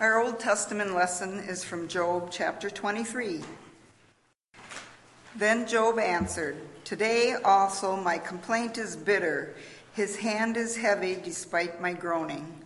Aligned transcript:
Our 0.00 0.18
Old 0.18 0.40
Testament 0.40 0.94
lesson 0.94 1.40
is 1.40 1.62
from 1.62 1.86
Job 1.86 2.30
chapter 2.30 2.70
23. 2.70 3.42
Then 5.36 5.66
Job 5.66 5.98
answered, 5.98 6.56
Today 6.84 7.34
also 7.44 7.96
my 7.96 8.16
complaint 8.16 8.78
is 8.78 8.96
bitter. 8.96 9.54
His 9.92 10.16
hand 10.16 10.56
is 10.56 10.74
heavy 10.74 11.18
despite 11.22 11.82
my 11.82 11.92
groaning. 11.92 12.64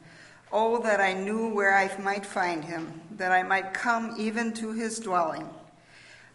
Oh, 0.52 0.80
that 0.82 1.00
I 1.00 1.12
knew 1.12 1.52
where 1.52 1.76
I 1.76 1.90
might 2.00 2.24
find 2.24 2.64
him, 2.64 3.00
that 3.16 3.32
I 3.32 3.42
might 3.42 3.74
come 3.74 4.14
even 4.16 4.52
to 4.52 4.70
his 4.70 5.00
dwelling. 5.00 5.48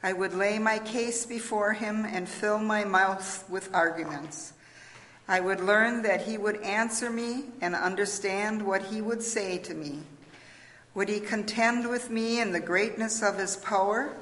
I 0.03 0.11
would 0.11 0.33
lay 0.33 0.59
my 0.59 0.79
case 0.79 1.25
before 1.25 1.71
him 1.71 2.03
and 2.03 2.27
fill 2.27 2.59
my 2.59 2.83
mouth 2.83 3.49
with 3.49 3.73
arguments. 3.73 4.51
I 5.29 5.39
would 5.39 5.61
learn 5.61 6.01
that 6.01 6.23
he 6.23 6.37
would 6.37 6.57
answer 6.61 7.09
me 7.09 7.45
and 7.61 7.73
understand 7.73 8.61
what 8.61 8.81
he 8.81 8.99
would 8.99 9.23
say 9.23 9.59
to 9.59 9.73
me. 9.73 10.03
Would 10.95 11.09
he 11.09 11.19
contend 11.19 11.87
with 11.89 12.09
me 12.09 12.41
in 12.41 12.51
the 12.51 12.59
greatness 12.59 13.21
of 13.21 13.37
his 13.37 13.55
power? 13.57 14.15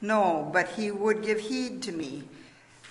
No, 0.00 0.48
but 0.52 0.68
he 0.70 0.90
would 0.90 1.22
give 1.22 1.40
heed 1.40 1.82
to 1.82 1.92
me. 1.92 2.24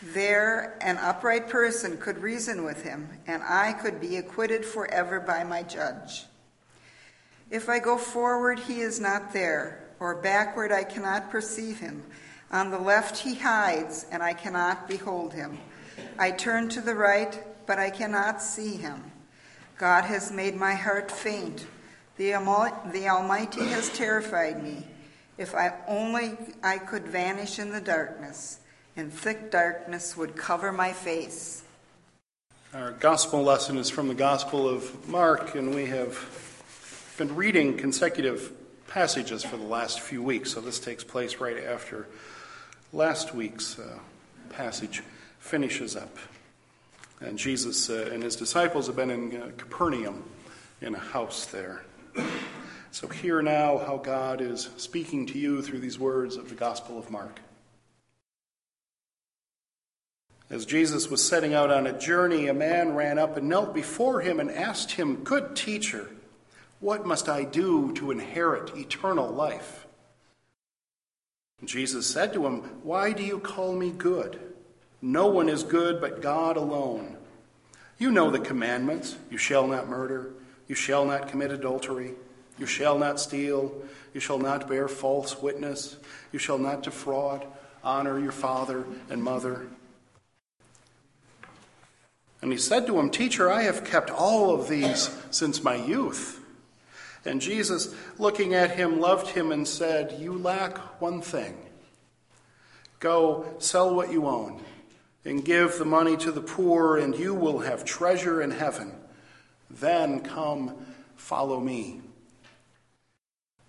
There, 0.02 0.78
an 0.82 0.98
upright 0.98 1.50
person 1.50 1.98
could 1.98 2.20
reason 2.20 2.64
with 2.64 2.84
him, 2.84 3.10
and 3.26 3.42
I 3.44 3.74
could 3.74 4.00
be 4.00 4.18
acquitted 4.18 4.66
forever 4.66 5.20
by 5.20 5.44
my 5.44 5.64
judge. 5.64 6.26
If 7.50 7.70
I 7.70 7.80
go 7.80 7.98
forward, 7.98 8.60
he 8.60 8.82
is 8.82 9.00
not 9.00 9.32
there, 9.32 9.88
or 10.00 10.16
backward, 10.16 10.72
I 10.72 10.84
cannot 10.84 11.32
perceive 11.32 11.80
him. 11.80 12.04
On 12.52 12.72
the 12.72 12.80
left, 12.80 13.18
he 13.18 13.36
hides, 13.36 14.06
and 14.12 14.22
I 14.22 14.34
cannot 14.34 14.88
behold 14.88 15.34
him. 15.34 15.58
I 16.20 16.32
turn 16.32 16.70
to 16.70 16.82
the 16.82 16.96
right, 16.96 17.44
but 17.66 17.80
I 17.80 17.90
cannot 17.90 18.42
see 18.42 18.76
him. 18.76 19.12
God 19.78 20.06
has 20.06 20.32
made 20.32 20.56
my 20.56 20.74
heart 20.74 21.10
faint. 21.10 21.66
The, 22.18 22.34
Almighty 22.34 23.66
has 23.68 23.90
terrified 23.90 24.64
me. 24.64 24.84
If 25.38 25.54
I 25.54 25.74
only 25.88 26.36
I 26.64 26.80
could 26.80 27.08
vanish 27.08 27.60
in 27.60 27.72
the 27.72 27.80
darkness, 27.80 28.60
and 28.96 29.14
thick 29.14 29.52
darkness 29.52 30.18
would 30.18 30.36
cover 30.36 30.72
my 30.72 30.94
face. 30.94 31.64
Our 32.74 32.92
gospel 32.94 33.44
lesson 33.44 33.78
is 33.78 33.92
from 33.92 34.08
the 34.08 34.16
Gospel 34.16 34.68
of 34.68 35.08
Mark, 35.08 35.54
and 35.54 35.76
we 35.76 35.86
have 35.86 36.18
been 37.18 37.36
reading 37.36 37.78
consecutive 37.78 38.52
passages 38.88 39.44
for 39.44 39.58
the 39.58 39.64
last 39.64 40.00
few 40.00 40.24
weeks. 40.24 40.54
So 40.54 40.62
this 40.62 40.80
takes 40.80 41.04
place 41.04 41.38
right 41.38 41.64
after 41.64 42.08
last 42.92 43.36
week's 43.36 43.78
uh, 43.78 44.00
passage 44.50 45.04
finishes 45.40 45.96
up. 45.96 46.18
And 47.20 47.38
Jesus 47.38 47.92
uh, 47.92 48.10
and 48.12 48.24
his 48.24 48.36
disciples 48.36 48.88
have 48.88 48.96
been 48.96 49.12
in 49.12 49.42
uh, 49.42 49.52
Capernaum 49.58 50.24
in 50.82 50.96
a 50.96 51.00
house 51.00 51.46
there. 51.46 51.84
So, 53.00 53.08
hear 53.08 53.44
now 53.44 53.78
how 53.78 53.98
God 53.98 54.42
is 54.42 54.72
speaking 54.78 55.28
to 55.28 55.38
you 55.38 55.62
through 55.62 55.82
these 55.82 56.00
words 56.00 56.36
of 56.36 56.50
the 56.50 56.56
Gospel 56.56 56.98
of 56.98 57.12
Mark. 57.12 57.42
As 60.50 60.66
Jesus 60.66 61.08
was 61.08 61.24
setting 61.24 61.54
out 61.54 61.70
on 61.70 61.86
a 61.86 61.96
journey, 61.96 62.48
a 62.48 62.56
man 62.56 62.96
ran 62.96 63.20
up 63.20 63.38
and 63.38 63.48
knelt 63.48 63.76
before 63.76 64.22
him 64.22 64.40
and 64.40 64.50
asked 64.50 64.94
him, 64.94 65.24
Good 65.24 65.56
teacher, 65.56 66.10
what 66.80 67.06
must 67.06 67.30
I 67.30 67.44
do 67.44 67.94
to 67.98 68.10
inherit 68.10 68.76
eternal 68.76 69.30
life? 69.30 69.86
Jesus 71.64 72.08
said 72.08 72.34
to 72.34 72.48
him, 72.48 72.62
Why 72.82 73.14
do 73.14 73.22
you 73.22 73.38
call 73.38 73.76
me 73.76 73.92
good? 73.92 74.40
No 75.04 75.28
one 75.28 75.50
is 75.50 75.62
good 75.62 76.02
but 76.02 76.24
God 76.24 76.58
alone. 76.58 77.16
You 78.00 78.10
know 78.10 78.32
the 78.32 78.40
commandments 78.40 79.18
you 79.30 79.38
shall 79.38 79.68
not 79.68 79.88
murder, 79.88 80.32
you 80.68 80.74
shall 80.74 81.06
not 81.06 81.28
commit 81.28 81.52
adultery. 81.52 82.16
You 82.58 82.66
shall 82.66 82.98
not 82.98 83.20
steal. 83.20 83.74
You 84.14 84.20
shall 84.20 84.40
not 84.40 84.68
bear 84.68 84.88
false 84.88 85.42
witness. 85.42 85.98
You 86.32 86.40
shall 86.40 86.58
not 86.58 86.84
defraud. 86.84 87.46
Honor 87.84 88.20
your 88.20 88.32
father 88.32 88.86
and 89.10 89.24
mother. 89.24 89.68
And 92.42 92.52
he 92.52 92.58
said 92.58 92.88
to 92.88 93.00
him, 93.00 93.10
Teacher, 93.10 93.52
I 93.52 93.64
have 93.64 93.84
kept 93.84 94.10
all 94.10 94.54
of 94.54 94.70
these 94.70 95.10
since 95.32 95.64
my 95.64 95.76
youth. 95.76 96.40
And 97.26 97.42
Jesus, 97.42 97.94
looking 98.18 98.54
at 98.54 98.72
him, 98.72 99.00
loved 99.00 99.28
him 99.28 99.52
and 99.52 99.68
said, 99.68 100.18
You 100.20 100.38
lack 100.38 100.78
one 101.02 101.22
thing. 101.22 101.58
Go, 103.00 103.46
sell 103.60 103.94
what 103.94 104.12
you 104.12 104.26
own, 104.26 104.64
and 105.24 105.46
give 105.46 105.78
the 105.78 105.86
money 105.86 106.18
to 106.18 106.32
the 106.32 106.42
poor, 106.42 106.98
and 106.98 107.16
you 107.16 107.34
will 107.34 107.60
have 107.60 107.86
treasure 107.86 108.42
in 108.42 108.52
heaven. 108.52 108.94
Then 109.70 110.22
come, 110.22 110.74
follow 111.16 111.60
me. 111.60 112.02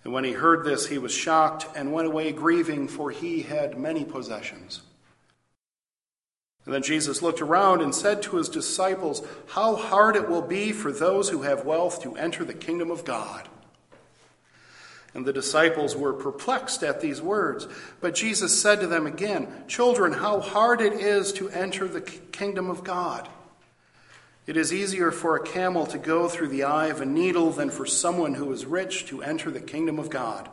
And 0.03 0.13
when 0.13 0.23
he 0.23 0.31
heard 0.31 0.63
this, 0.63 0.87
he 0.87 0.97
was 0.97 1.13
shocked 1.13 1.67
and 1.75 1.91
went 1.91 2.07
away 2.07 2.31
grieving, 2.31 2.87
for 2.87 3.11
he 3.11 3.41
had 3.41 3.77
many 3.77 4.05
possessions. 4.05 4.81
And 6.65 6.73
then 6.73 6.83
Jesus 6.83 7.21
looked 7.21 7.41
around 7.41 7.81
and 7.81 7.93
said 7.95 8.21
to 8.23 8.37
his 8.37 8.47
disciples, 8.47 9.25
How 9.47 9.75
hard 9.75 10.15
it 10.15 10.29
will 10.29 10.41
be 10.41 10.71
for 10.71 10.91
those 10.91 11.29
who 11.29 11.41
have 11.41 11.65
wealth 11.65 12.01
to 12.03 12.15
enter 12.15 12.45
the 12.45 12.53
kingdom 12.53 12.91
of 12.91 13.05
God. 13.05 13.49
And 15.13 15.25
the 15.25 15.33
disciples 15.33 15.95
were 15.95 16.13
perplexed 16.13 16.83
at 16.83 17.01
these 17.01 17.21
words. 17.21 17.67
But 17.99 18.13
Jesus 18.13 18.61
said 18.61 18.79
to 18.81 18.87
them 18.87 19.07
again, 19.07 19.47
Children, 19.67 20.13
how 20.13 20.39
hard 20.39 20.81
it 20.81 20.93
is 20.93 21.33
to 21.33 21.49
enter 21.49 21.87
the 21.87 22.01
kingdom 22.01 22.69
of 22.69 22.83
God. 22.83 23.27
It 24.49 24.57
is 24.57 24.73
easier 24.73 25.11
for 25.11 25.35
a 25.35 25.43
camel 25.43 25.85
to 25.85 25.99
go 25.99 26.27
through 26.27 26.47
the 26.47 26.63
eye 26.63 26.87
of 26.87 27.01
a 27.01 27.05
needle 27.05 27.51
than 27.51 27.69
for 27.69 27.85
someone 27.85 28.33
who 28.33 28.51
is 28.51 28.65
rich 28.65 29.05
to 29.05 29.21
enter 29.21 29.51
the 29.51 29.59
kingdom 29.59 29.99
of 29.99 30.09
God. 30.09 30.49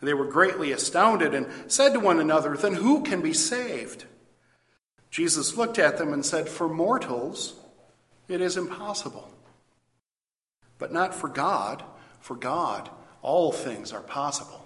They 0.00 0.14
were 0.14 0.30
greatly 0.30 0.70
astounded 0.70 1.34
and 1.34 1.48
said 1.66 1.92
to 1.94 1.98
one 1.98 2.20
another, 2.20 2.56
Then 2.56 2.74
who 2.74 3.02
can 3.02 3.20
be 3.20 3.32
saved? 3.32 4.04
Jesus 5.10 5.56
looked 5.56 5.80
at 5.80 5.98
them 5.98 6.12
and 6.12 6.24
said, 6.24 6.48
For 6.48 6.68
mortals 6.68 7.54
it 8.28 8.40
is 8.40 8.56
impossible, 8.56 9.28
but 10.78 10.92
not 10.92 11.16
for 11.16 11.28
God. 11.28 11.82
For 12.20 12.36
God, 12.36 12.88
all 13.22 13.50
things 13.50 13.92
are 13.92 14.02
possible. 14.02 14.64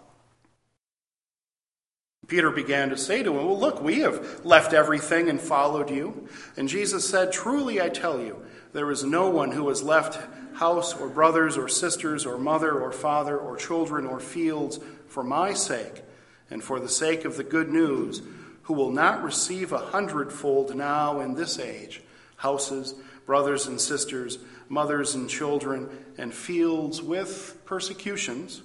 Peter 2.33 2.51
began 2.51 2.89
to 2.89 2.97
say 2.97 3.23
to 3.23 3.29
him, 3.29 3.45
Well, 3.45 3.59
look, 3.59 3.83
we 3.83 4.01
have 4.01 4.43
left 4.43 4.73
everything 4.73 5.29
and 5.29 5.39
followed 5.39 5.91
you. 5.91 6.27
And 6.57 6.67
Jesus 6.67 7.07
said, 7.07 7.31
Truly 7.31 7.79
I 7.79 7.91
tell 7.91 8.23
you, 8.23 8.43
there 8.73 8.91
is 8.91 9.05
no 9.05 9.29
one 9.29 9.51
who 9.53 9.69
has 9.69 9.83
left 9.83 10.19
house 10.55 10.99
or 10.99 11.11
brothers 11.11 11.59
or 11.59 11.69
sisters 11.69 12.25
or 12.25 12.39
mother 12.39 12.73
or 12.73 12.91
father 12.91 13.37
or 13.37 13.59
children 13.59 14.07
or 14.07 14.19
fields 14.19 14.81
for 15.09 15.23
my 15.23 15.53
sake 15.53 16.05
and 16.49 16.65
for 16.65 16.81
the 16.81 16.89
sake 16.89 17.27
of 17.27 17.37
the 17.37 17.45
good 17.45 17.69
news, 17.69 18.23
who 18.63 18.73
will 18.73 18.93
not 18.93 19.23
receive 19.23 19.71
a 19.71 19.77
hundredfold 19.77 20.75
now 20.75 21.21
in 21.21 21.35
this 21.35 21.59
age 21.59 22.01
houses, 22.37 22.95
brothers 23.27 23.67
and 23.67 23.79
sisters, 23.79 24.39
mothers 24.71 25.15
and 25.15 25.29
children, 25.29 25.87
and 26.17 26.33
fields 26.33 27.03
with 27.03 27.61
persecutions, 27.67 28.63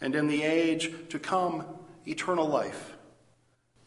and 0.00 0.16
in 0.16 0.26
the 0.26 0.42
age 0.42 0.90
to 1.10 1.20
come 1.20 1.64
eternal 2.06 2.46
life. 2.46 2.94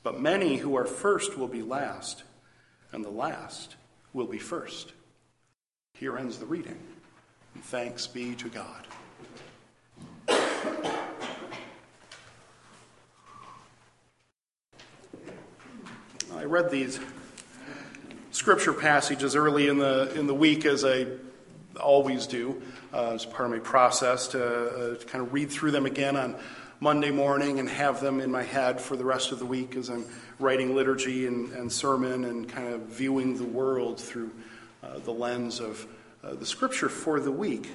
But 0.04 0.20
many 0.20 0.58
who 0.58 0.76
are 0.76 0.86
first 0.86 1.38
will 1.38 1.48
be 1.48 1.62
last, 1.62 2.24
and 2.92 3.04
the 3.04 3.10
last 3.10 3.76
will 4.12 4.28
be 4.28 4.38
first. 4.38 4.94
Here 5.94 6.18
ends 6.18 6.38
the 6.38 6.46
reading. 6.46 6.78
And 7.56 7.64
thanks 7.64 8.08
be 8.08 8.36
to 8.36 8.50
God. 8.50 8.88
I 16.36 16.46
read 16.46 16.70
these 16.70 17.00
scripture 18.32 18.74
passages 18.74 19.36
early 19.36 19.70
in 19.70 19.78
the 19.78 20.14
in 20.16 20.28
the 20.28 20.34
week 20.34 20.66
as 20.66 20.84
I 20.84 21.06
always 21.80 22.28
do 22.28 22.62
uh, 22.94 23.12
as 23.14 23.26
part 23.26 23.46
of 23.46 23.52
my 23.52 23.60
process 23.60 24.28
to, 24.30 24.44
uh, 24.44 24.96
to 24.98 25.06
kind 25.06 25.26
of 25.26 25.34
read 25.34 25.50
through 25.50 25.72
them 25.72 25.86
again 25.86 26.18
on 26.18 26.36
Monday 26.84 27.12
morning 27.12 27.62
and 27.62 27.70
have 27.70 28.02
them 28.02 28.20
in 28.20 28.30
my 28.30 28.44
head 28.44 28.82
for 28.82 28.98
the 28.98 29.06
rest 29.06 29.32
of 29.32 29.40
the 29.40 29.46
week 29.46 29.78
as 29.78 29.90
I'm 29.90 30.04
writing 30.38 30.76
liturgy 30.76 31.28
and, 31.28 31.50
and 31.54 31.72
sermon 31.72 32.26
and 32.26 32.50
kind 32.50 32.74
of 32.74 32.82
viewing 32.82 33.38
the 33.38 33.46
world 33.46 33.98
through 33.98 34.32
uh, 34.84 35.00
the 35.00 35.14
lens 35.14 35.62
of 35.62 35.88
uh, 36.26 36.34
the 36.34 36.46
scripture 36.46 36.90
for 36.90 37.22
the 37.22 37.32
week. 37.32 37.70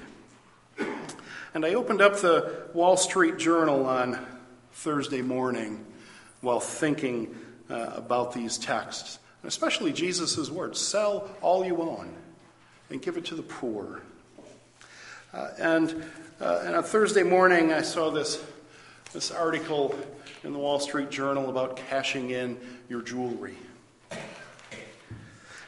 And 1.55 1.65
I 1.65 1.73
opened 1.73 2.03
up 2.03 2.17
the 2.17 2.67
Wall 2.75 2.97
Street 2.97 3.39
Journal 3.39 3.87
on 3.87 4.23
Thursday 4.73 5.23
morning 5.23 5.83
while 6.41 6.59
thinking 6.59 7.35
uh, 7.67 7.93
about 7.95 8.31
these 8.31 8.59
texts, 8.59 9.17
especially 9.43 9.91
Jesus' 9.91 10.51
words 10.51 10.79
sell 10.79 11.31
all 11.41 11.65
you 11.65 11.81
own 11.81 12.13
and 12.91 13.01
give 13.01 13.17
it 13.17 13.25
to 13.25 13.33
the 13.33 13.41
poor. 13.41 14.03
Uh, 15.33 15.47
and, 15.57 16.03
uh, 16.39 16.61
and 16.63 16.75
on 16.75 16.83
Thursday 16.83 17.23
morning, 17.23 17.73
I 17.73 17.81
saw 17.81 18.11
this 18.11 18.39
this 19.13 19.31
article 19.31 19.95
in 20.43 20.53
the 20.53 20.59
Wall 20.59 20.79
Street 20.79 21.09
Journal 21.09 21.49
about 21.49 21.77
cashing 21.77 22.29
in 22.29 22.57
your 22.89 23.01
jewelry. 23.01 23.55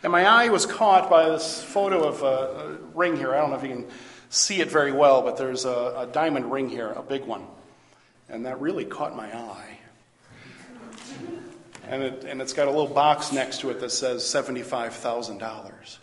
And 0.03 0.11
my 0.11 0.25
eye 0.25 0.49
was 0.49 0.65
caught 0.65 1.09
by 1.09 1.29
this 1.29 1.63
photo 1.63 2.03
of 2.07 2.23
a, 2.23 2.77
ring 2.93 3.15
here. 3.15 3.33
I 3.33 3.37
don't 3.37 3.51
know 3.51 3.55
if 3.55 3.63
you 3.63 3.69
can 3.69 3.87
see 4.29 4.61
it 4.61 4.69
very 4.69 4.91
well, 4.91 5.21
but 5.21 5.37
there's 5.37 5.65
a, 5.65 5.95
a 5.97 6.09
diamond 6.11 6.51
ring 6.51 6.69
here, 6.69 6.91
a 6.91 7.03
big 7.03 7.25
one. 7.25 7.45
And 8.29 8.45
that 8.45 8.61
really 8.61 8.85
caught 8.85 9.15
my 9.15 9.35
eye. 9.35 9.77
And, 11.87 12.03
it, 12.03 12.23
and 12.23 12.41
it's 12.41 12.53
got 12.53 12.67
a 12.67 12.71
little 12.71 12.87
box 12.87 13.31
next 13.31 13.59
to 13.61 13.69
it 13.69 13.79
that 13.79 13.91
says 13.91 14.23
$75,000. 14.23 15.97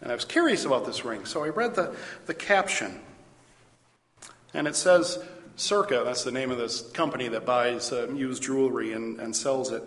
And 0.00 0.12
I 0.12 0.14
was 0.14 0.24
curious 0.24 0.64
about 0.64 0.84
this 0.84 1.04
ring, 1.04 1.24
so 1.24 1.42
I 1.42 1.48
read 1.48 1.74
the, 1.74 1.94
the 2.26 2.34
caption. 2.34 3.00
And 4.52 4.68
it 4.68 4.76
says, 4.76 5.18
Circa, 5.56 6.02
that's 6.04 6.24
the 6.24 6.32
name 6.32 6.50
of 6.50 6.58
this 6.58 6.82
company 6.90 7.28
that 7.28 7.46
buys 7.46 7.92
uh, 7.92 8.08
used 8.08 8.42
jewelry 8.42 8.92
and, 8.92 9.20
and 9.20 9.34
sells 9.34 9.70
it, 9.70 9.82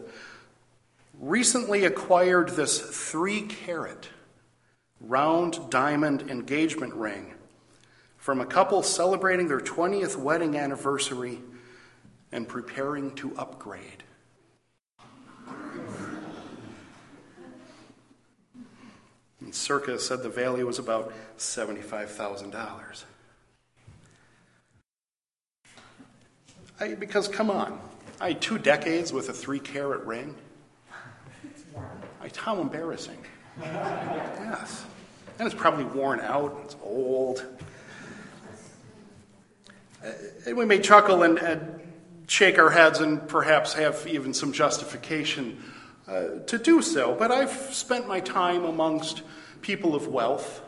recently 1.19 1.83
acquired 1.83 2.49
this 2.49 2.79
three 2.79 3.41
carat 3.41 4.09
round 5.01 5.69
diamond 5.69 6.29
engagement 6.29 6.93
ring 6.93 7.33
from 8.17 8.39
a 8.39 8.45
couple 8.45 8.81
celebrating 8.81 9.47
their 9.47 9.59
20th 9.59 10.15
wedding 10.15 10.55
anniversary 10.57 11.39
and 12.31 12.47
preparing 12.47 13.13
to 13.15 13.35
upgrade. 13.37 14.03
And 19.39 19.53
Circa 19.53 19.99
said 19.99 20.23
the 20.23 20.29
value 20.29 20.65
was 20.65 20.79
about 20.79 21.13
$75,000. 21.37 23.03
Because, 26.79 27.27
come 27.27 27.50
on, 27.50 27.79
I 28.19 28.29
had 28.29 28.41
two 28.41 28.57
decades 28.57 29.12
with 29.12 29.29
a 29.29 29.33
three 29.33 29.59
carat 29.59 30.06
ring. 30.06 30.35
I, 32.21 32.29
how 32.35 32.62
embarrassing. 32.62 33.18
yes. 33.62 34.85
And 35.39 35.45
it's 35.45 35.56
probably 35.56 35.85
worn 35.85 36.19
out, 36.19 36.59
it's 36.65 36.75
old. 36.83 37.45
And 40.45 40.57
we 40.57 40.65
may 40.65 40.79
chuckle 40.79 41.24
and, 41.24 41.38
and, 41.38 41.81
shake 42.29 42.59
our 42.59 42.69
heads 42.69 43.00
and 43.00 43.25
perhaps 43.29 43.74
have 43.74 44.06
even 44.06 44.33
some 44.33 44.51
justification 44.51 45.63
uh, 46.09 46.39
to 46.45 46.57
do 46.57 46.81
so, 46.81 47.15
but 47.15 47.31
I've 47.31 47.74
spent 47.74 48.06
my 48.06 48.19
time 48.19 48.65
amongst 48.65 49.21
people 49.62 49.95
of 49.95 50.09
wealth. 50.09 50.62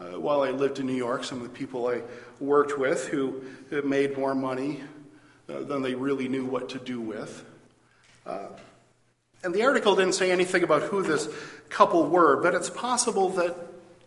Uh, 0.00 0.18
while 0.18 0.42
I 0.42 0.50
lived 0.50 0.80
in 0.80 0.86
New 0.86 0.96
York, 0.96 1.22
some 1.22 1.38
of 1.38 1.44
the 1.44 1.56
people 1.56 1.86
I 1.86 2.02
worked 2.40 2.76
with 2.76 3.06
who 3.06 3.40
made 3.84 4.18
more 4.18 4.34
money 4.34 4.82
uh, 5.48 5.60
than 5.60 5.82
they 5.82 5.94
really 5.94 6.28
knew 6.28 6.44
what 6.44 6.70
to 6.70 6.78
do 6.78 7.00
with. 7.00 7.44
Uh, 8.26 8.48
and 9.44 9.54
the 9.54 9.62
article 9.62 9.94
didn't 9.94 10.14
say 10.14 10.30
anything 10.30 10.62
about 10.62 10.82
who 10.82 11.02
this 11.02 11.28
couple 11.68 12.06
were, 12.06 12.42
but 12.42 12.54
it's 12.54 12.70
possible 12.70 13.28
that 13.30 13.56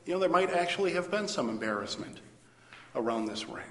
you 0.06 0.14
know, 0.14 0.20
there 0.20 0.30
might 0.30 0.50
actually 0.50 0.94
have 0.94 1.12
been 1.12 1.28
some 1.28 1.50
embarrassment 1.50 2.20
around 2.96 3.26
this 3.26 3.48
ring. 3.48 3.64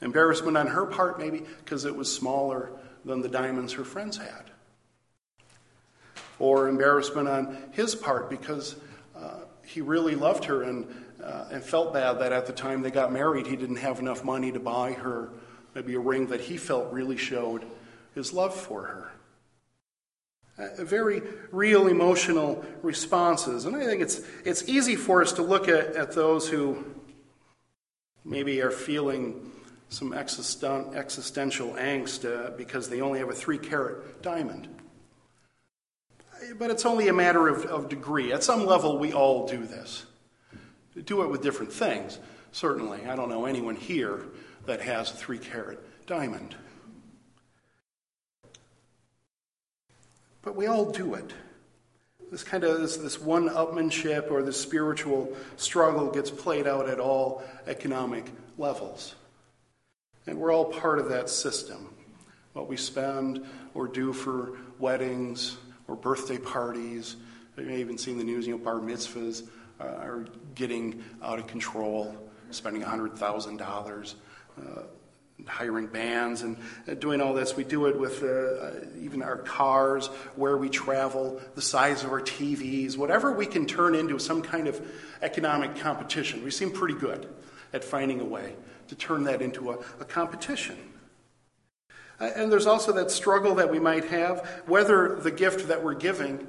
Embarrassment 0.00 0.56
on 0.56 0.66
her 0.66 0.84
part, 0.84 1.18
maybe 1.18 1.42
because 1.64 1.84
it 1.84 1.94
was 1.94 2.12
smaller 2.12 2.70
than 3.04 3.22
the 3.22 3.28
diamonds 3.28 3.72
her 3.74 3.84
friends 3.84 4.16
had. 4.16 4.50
Or 6.38 6.68
embarrassment 6.68 7.28
on 7.28 7.56
his 7.72 7.94
part 7.94 8.28
because 8.28 8.76
uh, 9.16 9.40
he 9.64 9.80
really 9.80 10.16
loved 10.16 10.44
her 10.46 10.62
and, 10.62 10.86
uh, 11.22 11.46
and 11.52 11.62
felt 11.62 11.92
bad 11.94 12.14
that 12.18 12.32
at 12.32 12.46
the 12.46 12.52
time 12.52 12.82
they 12.82 12.90
got 12.90 13.12
married, 13.12 13.46
he 13.46 13.56
didn't 13.56 13.76
have 13.76 14.00
enough 14.00 14.24
money 14.24 14.50
to 14.52 14.60
buy 14.60 14.92
her 14.92 15.30
maybe 15.74 15.94
a 15.94 16.00
ring 16.00 16.26
that 16.28 16.40
he 16.40 16.56
felt 16.56 16.92
really 16.92 17.16
showed 17.16 17.64
his 18.14 18.32
love 18.32 18.54
for 18.54 18.82
her. 18.82 19.10
Uh, 20.56 20.84
very 20.84 21.20
real 21.50 21.88
emotional 21.88 22.64
responses. 22.82 23.64
And 23.64 23.74
I 23.74 23.84
think 23.84 24.00
it's, 24.00 24.20
it's 24.44 24.68
easy 24.68 24.94
for 24.94 25.20
us 25.20 25.32
to 25.32 25.42
look 25.42 25.68
at, 25.68 25.96
at 25.96 26.12
those 26.12 26.48
who 26.48 26.84
maybe 28.24 28.60
are 28.62 28.70
feeling 28.70 29.50
some 29.88 30.12
existential 30.12 31.70
angst 31.72 32.24
uh, 32.24 32.50
because 32.56 32.88
they 32.88 33.00
only 33.00 33.18
have 33.18 33.30
a 33.30 33.34
three 33.34 33.58
carat 33.58 34.22
diamond. 34.22 34.68
But 36.56 36.70
it's 36.70 36.86
only 36.86 37.08
a 37.08 37.12
matter 37.12 37.48
of, 37.48 37.64
of 37.64 37.88
degree. 37.88 38.32
At 38.32 38.44
some 38.44 38.64
level, 38.64 38.98
we 38.98 39.12
all 39.12 39.48
do 39.48 39.64
this. 39.66 40.04
Do 41.04 41.22
it 41.22 41.28
with 41.28 41.42
different 41.42 41.72
things, 41.72 42.18
certainly. 42.52 43.06
I 43.06 43.16
don't 43.16 43.28
know 43.28 43.46
anyone 43.46 43.74
here 43.74 44.20
that 44.66 44.80
has 44.80 45.10
a 45.10 45.14
three 45.14 45.38
carat 45.38 45.78
diamond. 46.06 46.54
But 50.42 50.56
we 50.56 50.66
all 50.66 50.90
do 50.90 51.14
it. 51.14 51.32
This 52.30 52.42
kind 52.42 52.64
of 52.64 52.80
this, 52.80 52.96
this 52.96 53.20
one 53.20 53.48
upmanship 53.48 54.30
or 54.30 54.42
this 54.42 54.60
spiritual 54.60 55.34
struggle 55.56 56.10
gets 56.10 56.30
played 56.30 56.66
out 56.66 56.88
at 56.88 57.00
all 57.00 57.42
economic 57.66 58.26
levels. 58.58 59.14
And 60.26 60.38
we're 60.38 60.52
all 60.52 60.66
part 60.66 60.98
of 60.98 61.08
that 61.10 61.30
system. 61.30 61.94
What 62.52 62.68
we 62.68 62.76
spend 62.76 63.44
or 63.74 63.88
do 63.88 64.12
for 64.12 64.58
weddings 64.78 65.56
or 65.88 65.96
birthday 65.96 66.38
parties, 66.38 67.16
you 67.56 67.64
may 67.64 67.80
even 67.80 67.98
seen 67.98 68.18
the 68.18 68.24
news, 68.24 68.46
you 68.46 68.56
know, 68.56 68.62
bar 68.62 68.80
mitzvahs 68.80 69.46
uh, 69.80 69.84
are 69.84 70.26
getting 70.54 71.02
out 71.22 71.38
of 71.38 71.46
control, 71.46 72.16
spending 72.50 72.82
$100,000. 72.82 74.14
Uh, 74.58 74.82
hiring 75.46 75.86
bands 75.86 76.42
and 76.42 76.56
uh, 76.88 76.94
doing 76.94 77.20
all 77.20 77.34
this. 77.34 77.56
We 77.56 77.64
do 77.64 77.86
it 77.86 77.98
with 77.98 78.22
uh, 78.22 78.26
uh, 78.26 78.72
even 79.00 79.22
our 79.22 79.38
cars, 79.38 80.06
where 80.36 80.56
we 80.56 80.68
travel, 80.68 81.40
the 81.54 81.62
size 81.62 82.04
of 82.04 82.10
our 82.10 82.20
TVs, 82.20 82.96
whatever 82.96 83.32
we 83.32 83.46
can 83.46 83.66
turn 83.66 83.94
into 83.94 84.18
some 84.18 84.42
kind 84.42 84.68
of 84.68 84.80
economic 85.22 85.76
competition. 85.76 86.44
We 86.44 86.50
seem 86.50 86.70
pretty 86.70 86.94
good 86.94 87.28
at 87.72 87.84
finding 87.84 88.20
a 88.20 88.24
way 88.24 88.54
to 88.88 88.94
turn 88.94 89.24
that 89.24 89.42
into 89.42 89.72
a, 89.72 89.78
a 90.00 90.04
competition. 90.04 90.76
And 92.20 92.50
there's 92.50 92.66
also 92.66 92.92
that 92.92 93.10
struggle 93.10 93.56
that 93.56 93.70
we 93.70 93.80
might 93.80 94.04
have 94.06 94.62
whether 94.66 95.16
the 95.16 95.32
gift 95.32 95.68
that 95.68 95.82
we're 95.82 95.94
giving, 95.94 96.46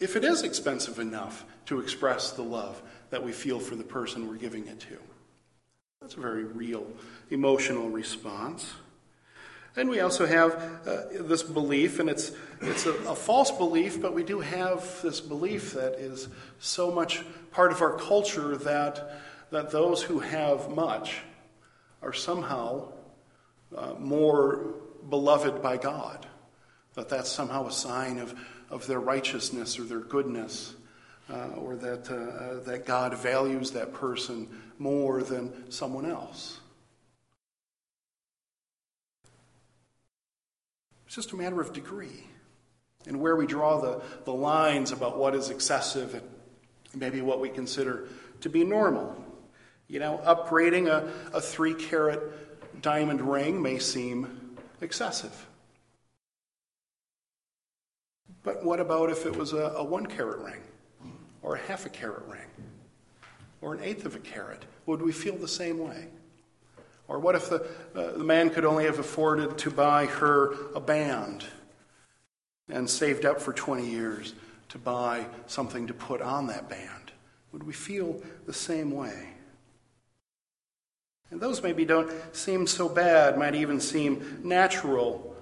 if 0.00 0.16
it 0.16 0.24
is 0.24 0.42
expensive 0.42 0.98
enough 0.98 1.44
to 1.66 1.80
express 1.80 2.32
the 2.32 2.42
love 2.42 2.82
that 3.08 3.24
we 3.24 3.32
feel 3.32 3.58
for 3.58 3.74
the 3.74 3.84
person 3.84 4.28
we're 4.28 4.36
giving 4.36 4.66
it 4.66 4.80
to. 4.80 4.98
That's 6.06 6.14
a 6.14 6.20
very 6.20 6.44
real 6.44 6.86
emotional 7.30 7.90
response. 7.90 8.74
And 9.74 9.88
we 9.88 9.98
also 9.98 10.24
have 10.24 10.54
uh, 10.86 11.02
this 11.18 11.42
belief, 11.42 11.98
and 11.98 12.08
it's, 12.08 12.30
it's 12.60 12.86
a, 12.86 12.92
a, 13.08 13.16
false 13.16 13.50
belief, 13.50 14.00
but 14.00 14.14
we 14.14 14.22
do 14.22 14.38
have 14.38 15.02
this 15.02 15.20
belief 15.20 15.72
that 15.72 15.94
is 15.94 16.28
so 16.60 16.92
much 16.92 17.24
part 17.50 17.72
of 17.72 17.82
our 17.82 17.94
culture 17.94 18.56
that, 18.58 19.20
that 19.50 19.72
those 19.72 20.00
who 20.00 20.20
have 20.20 20.70
much 20.70 21.22
are 22.02 22.12
somehow 22.12 22.86
uh, 23.76 23.94
more 23.98 24.74
beloved 25.10 25.60
by 25.60 25.76
God. 25.76 26.24
That 26.94 27.08
that's 27.08 27.32
somehow 27.32 27.66
a 27.66 27.72
sign 27.72 28.18
of, 28.18 28.32
of 28.70 28.86
their 28.86 29.00
righteousness 29.00 29.76
or 29.76 29.82
their 29.82 29.98
goodness, 29.98 30.72
uh, 31.28 31.48
or 31.56 31.74
that, 31.74 32.08
uh, 32.08 32.62
that 32.64 32.86
God 32.86 33.18
values 33.18 33.72
that 33.72 33.92
person 33.92 34.48
more 34.78 35.22
than 35.22 35.70
someone 35.70 36.06
else. 36.06 36.60
It's 41.06 41.14
just 41.14 41.32
a 41.32 41.36
matter 41.36 41.60
of 41.60 41.72
degree 41.72 42.24
and 43.06 43.20
where 43.20 43.36
we 43.36 43.46
draw 43.46 43.80
the, 43.80 44.02
the 44.24 44.32
lines 44.32 44.92
about 44.92 45.16
what 45.16 45.34
is 45.34 45.50
excessive 45.50 46.14
and 46.14 46.24
maybe 46.94 47.20
what 47.20 47.40
we 47.40 47.48
consider 47.48 48.08
to 48.40 48.48
be 48.48 48.64
normal. 48.64 49.14
You 49.88 50.00
know, 50.00 50.20
upgrading 50.24 50.88
a, 50.88 51.08
a 51.32 51.40
three 51.40 51.74
carat 51.74 52.82
diamond 52.82 53.20
ring 53.20 53.62
may 53.62 53.78
seem 53.78 54.56
excessive. 54.80 55.46
But 58.42 58.64
what 58.64 58.80
about 58.80 59.10
if 59.10 59.26
it 59.26 59.36
was 59.36 59.52
a, 59.52 59.74
a 59.76 59.84
one 59.84 60.06
carat 60.06 60.40
ring 60.40 60.60
or 61.42 61.54
a 61.54 61.58
half 61.60 61.86
a 61.86 61.88
carat 61.88 62.24
ring? 62.26 62.46
Or 63.66 63.74
an 63.74 63.82
eighth 63.82 64.06
of 64.06 64.14
a 64.14 64.20
carat, 64.20 64.64
would 64.86 65.02
we 65.02 65.10
feel 65.10 65.34
the 65.34 65.48
same 65.48 65.80
way? 65.80 66.06
Or 67.08 67.18
what 67.18 67.34
if 67.34 67.50
the, 67.50 67.66
uh, 67.96 68.12
the 68.12 68.22
man 68.22 68.48
could 68.50 68.64
only 68.64 68.84
have 68.84 69.00
afforded 69.00 69.58
to 69.58 69.72
buy 69.72 70.06
her 70.06 70.52
a 70.76 70.78
band 70.78 71.44
and 72.68 72.88
saved 72.88 73.24
up 73.24 73.40
for 73.40 73.52
20 73.52 73.84
years 73.84 74.34
to 74.68 74.78
buy 74.78 75.26
something 75.48 75.88
to 75.88 75.94
put 75.94 76.22
on 76.22 76.46
that 76.46 76.68
band? 76.68 77.10
Would 77.50 77.64
we 77.64 77.72
feel 77.72 78.22
the 78.46 78.52
same 78.52 78.92
way? 78.92 79.30
And 81.32 81.40
those 81.40 81.60
maybe 81.60 81.84
don't 81.84 82.12
seem 82.36 82.68
so 82.68 82.88
bad, 82.88 83.36
might 83.36 83.56
even 83.56 83.80
seem 83.80 84.42
natural 84.44 85.34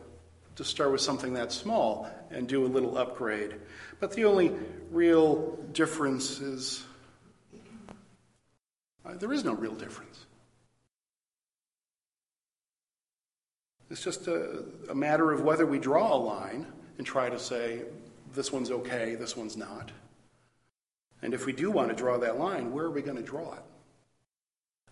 to 0.57 0.65
start 0.65 0.93
with 0.93 1.03
something 1.03 1.35
that 1.35 1.53
small 1.53 2.09
and 2.31 2.49
do 2.49 2.65
a 2.65 2.69
little 2.69 2.97
upgrade. 2.97 3.57
But 4.01 4.13
the 4.15 4.25
only 4.25 4.51
real 4.91 5.59
difference 5.75 6.41
is 6.41 6.87
uh, 9.05 9.15
there 9.15 9.33
is 9.33 9.45
no 9.45 9.55
real 9.55 9.75
difference. 9.75 10.27
It's 13.91 14.03
just 14.03 14.27
a, 14.27 14.65
a 14.89 14.95
matter 14.95 15.31
of 15.31 15.43
whether 15.43 15.67
we 15.67 15.79
draw 15.79 16.15
a 16.15 16.17
line 16.17 16.67
and 16.99 17.07
try 17.07 17.29
to 17.29 17.39
say, 17.39 17.83
this 18.33 18.51
one's 18.51 18.71
okay, 18.71 19.15
this 19.15 19.37
one's 19.37 19.57
not. 19.57 19.93
And 21.23 21.35
if 21.35 21.47
we 21.47 21.53
do 21.53 21.71
want 21.71 21.91
to 21.91 21.95
draw 21.95 22.19
that 22.19 22.39
line, 22.39 22.73
where 22.73 22.87
are 22.87 22.91
we 22.91 23.03
going 23.03 23.17
to 23.17 23.23
draw 23.23 23.55
it? 23.55 23.63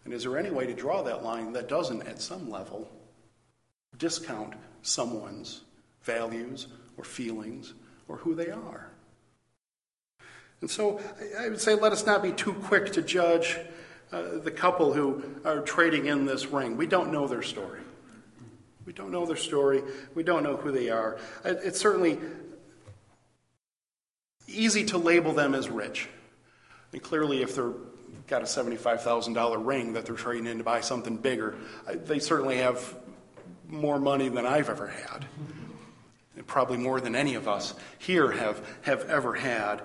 And 0.04 0.12
is 0.12 0.24
there 0.24 0.38
any 0.38 0.50
way 0.50 0.66
to 0.66 0.74
draw 0.74 1.02
that 1.02 1.22
line 1.22 1.52
that 1.52 1.68
doesn't, 1.68 2.02
at 2.02 2.20
some 2.20 2.50
level, 2.50 2.90
discount 3.98 4.54
someone's 4.82 5.62
values 6.02 6.66
or 6.96 7.04
feelings 7.04 7.74
or 8.08 8.16
who 8.16 8.34
they 8.34 8.50
are? 8.50 8.88
And 10.60 10.70
so 10.70 11.00
I 11.38 11.48
would 11.48 11.60
say 11.60 11.74
let 11.74 11.92
us 11.92 12.06
not 12.06 12.22
be 12.22 12.32
too 12.32 12.52
quick 12.52 12.92
to 12.92 13.02
judge 13.02 13.58
uh, 14.12 14.38
the 14.38 14.50
couple 14.50 14.92
who 14.92 15.22
are 15.44 15.60
trading 15.60 16.06
in 16.06 16.26
this 16.26 16.46
ring. 16.46 16.76
We 16.76 16.86
don't 16.86 17.12
know 17.12 17.26
their 17.26 17.42
story. 17.42 17.80
We 18.84 18.92
don't 18.92 19.10
know 19.10 19.26
their 19.26 19.36
story. 19.36 19.82
We 20.14 20.22
don't 20.22 20.42
know 20.42 20.56
who 20.56 20.72
they 20.72 20.90
are. 20.90 21.18
It's 21.44 21.80
certainly 21.80 22.18
easy 24.48 24.84
to 24.86 24.98
label 24.98 25.32
them 25.32 25.54
as 25.54 25.68
rich. 25.68 26.08
And 26.92 27.02
clearly, 27.02 27.42
if 27.42 27.56
they've 27.56 27.74
got 28.26 28.42
a 28.42 28.44
$75,000 28.44 29.66
ring 29.66 29.94
that 29.94 30.06
they're 30.06 30.16
trading 30.16 30.46
in 30.46 30.58
to 30.58 30.64
buy 30.64 30.80
something 30.80 31.16
bigger, 31.16 31.56
they 32.04 32.18
certainly 32.18 32.58
have 32.58 32.94
more 33.68 33.98
money 33.98 34.28
than 34.28 34.46
I've 34.46 34.68
ever 34.68 34.88
had. 34.88 35.24
And 36.36 36.46
probably 36.46 36.76
more 36.76 37.00
than 37.00 37.14
any 37.14 37.34
of 37.34 37.48
us 37.48 37.74
here 37.98 38.30
have, 38.30 38.62
have 38.82 39.08
ever 39.08 39.34
had. 39.34 39.82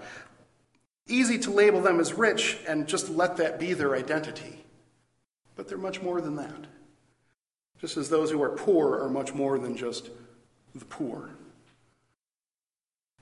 Easy 1.07 1.39
to 1.39 1.51
label 1.51 1.81
them 1.81 1.99
as 1.99 2.13
rich 2.13 2.57
and 2.67 2.87
just 2.87 3.09
let 3.09 3.37
that 3.37 3.59
be 3.59 3.73
their 3.73 3.95
identity. 3.95 4.63
But 5.55 5.67
they're 5.67 5.77
much 5.77 6.01
more 6.01 6.19
than 6.19 6.35
that. 6.35 6.67
Just 7.79 7.97
as 7.97 8.09
those 8.09 8.31
who 8.31 8.41
are 8.41 8.49
poor 8.49 8.99
are 8.99 9.09
much 9.09 9.33
more 9.33 9.57
than 9.57 9.77
just 9.77 10.09
the 10.75 10.85
poor. 10.85 11.29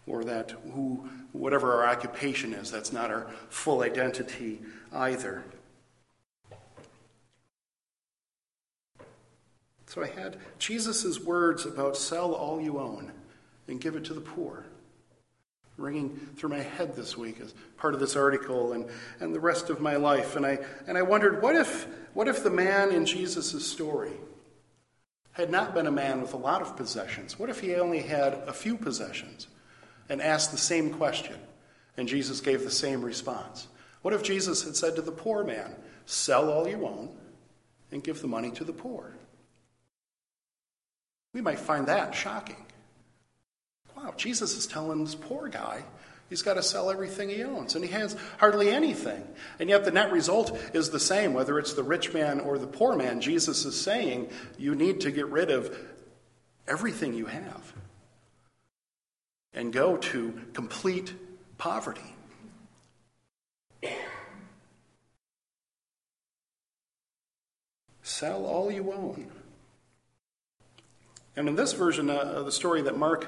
Or 0.07 0.23
that 0.23 0.51
who 0.73 1.09
whatever 1.31 1.73
our 1.73 1.87
occupation 1.87 2.53
is, 2.53 2.71
that's 2.71 2.93
not 2.93 3.11
our 3.11 3.27
full 3.49 3.81
identity 3.81 4.61
either. 4.93 5.43
So 9.87 10.03
I 10.03 10.07
had 10.07 10.37
Jesus' 10.59 11.19
words 11.19 11.65
about 11.65 11.97
sell 11.97 12.33
all 12.33 12.59
you 12.59 12.79
own 12.79 13.11
and 13.67 13.79
give 13.79 13.95
it 13.95 14.03
to 14.05 14.13
the 14.13 14.21
poor 14.21 14.65
ringing 15.77 16.15
through 16.35 16.49
my 16.49 16.61
head 16.61 16.95
this 16.95 17.17
week 17.17 17.39
as 17.41 17.53
part 17.77 17.93
of 17.93 17.99
this 17.99 18.15
article 18.15 18.73
and, 18.73 18.85
and 19.19 19.35
the 19.35 19.39
rest 19.39 19.69
of 19.69 19.81
my 19.81 19.95
life. 19.95 20.35
And 20.35 20.45
I, 20.45 20.59
and 20.87 20.97
I 20.97 21.01
wondered, 21.01 21.41
what 21.41 21.55
if, 21.55 21.87
what 22.13 22.27
if 22.27 22.43
the 22.43 22.49
man 22.49 22.91
in 22.91 23.05
Jesus' 23.05 23.69
story 23.69 24.13
had 25.33 25.51
not 25.51 25.73
been 25.73 25.87
a 25.87 25.91
man 25.91 26.21
with 26.21 26.33
a 26.33 26.37
lot 26.37 26.61
of 26.61 26.77
possessions? 26.77 27.37
What 27.37 27.49
if 27.49 27.59
he 27.59 27.75
only 27.75 28.01
had 28.01 28.33
a 28.47 28.53
few 28.53 28.77
possessions? 28.77 29.47
and 30.09 30.21
asked 30.21 30.51
the 30.51 30.57
same 30.57 30.91
question, 30.93 31.35
and 31.97 32.07
Jesus 32.07 32.41
gave 32.41 32.63
the 32.63 32.71
same 32.71 33.01
response? 33.01 33.67
What 34.01 34.13
if 34.13 34.23
Jesus 34.23 34.63
had 34.63 34.75
said 34.75 34.95
to 34.95 35.01
the 35.01 35.11
poor 35.11 35.43
man, 35.43 35.75
Sell 36.05 36.51
all 36.51 36.67
you 36.67 36.85
own 36.85 37.09
and 37.91 38.03
give 38.03 38.21
the 38.21 38.27
money 38.27 38.51
to 38.51 38.63
the 38.63 38.73
poor? 38.73 39.15
We 41.33 41.41
might 41.41 41.59
find 41.59 41.87
that 41.87 42.13
shocking. 42.13 42.63
Jesus 44.17 44.55
is 44.57 44.67
telling 44.67 45.03
this 45.03 45.15
poor 45.15 45.47
guy 45.47 45.83
he's 46.29 46.41
got 46.41 46.55
to 46.55 46.63
sell 46.63 46.89
everything 46.89 47.29
he 47.29 47.43
owns, 47.43 47.75
and 47.75 47.83
he 47.83 47.91
has 47.91 48.15
hardly 48.39 48.69
anything. 48.69 49.27
And 49.59 49.69
yet 49.69 49.85
the 49.85 49.91
net 49.91 50.11
result 50.11 50.57
is 50.73 50.89
the 50.89 50.99
same, 50.99 51.33
whether 51.33 51.59
it's 51.59 51.73
the 51.73 51.83
rich 51.83 52.13
man 52.13 52.39
or 52.39 52.57
the 52.57 52.67
poor 52.67 52.95
man. 52.95 53.21
Jesus 53.21 53.65
is 53.65 53.79
saying 53.79 54.29
you 54.57 54.75
need 54.75 55.01
to 55.01 55.11
get 55.11 55.27
rid 55.27 55.51
of 55.51 55.77
everything 56.67 57.13
you 57.13 57.27
have 57.27 57.73
and 59.53 59.71
go 59.71 59.97
to 59.97 60.41
complete 60.53 61.13
poverty. 61.57 62.15
Sell 68.01 68.45
all 68.45 68.71
you 68.71 68.93
own. 68.93 69.31
And 71.35 71.49
in 71.49 71.55
this 71.55 71.73
version 71.73 72.09
uh, 72.09 72.13
of 72.13 72.45
the 72.45 72.51
story 72.51 72.81
that 72.83 72.97
Mark 72.97 73.27